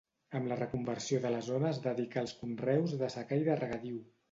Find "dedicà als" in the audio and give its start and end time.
1.85-2.35